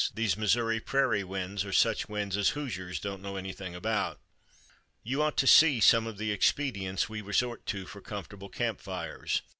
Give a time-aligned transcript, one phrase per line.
[0.15, 4.19] These Missouri prairie winds are such winds as Hoosiers don't know anything about.
[5.03, 9.43] "You ought to see some of the expedients we resort to for comfortable camp fires.